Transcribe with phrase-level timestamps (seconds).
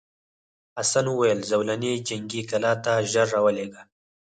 [0.77, 3.81] حسن وویل زولنې جنګي کلا ته ژر راولېږه.